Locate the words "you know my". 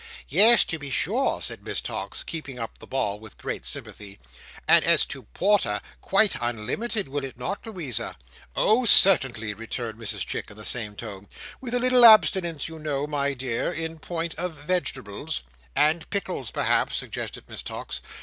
12.67-13.35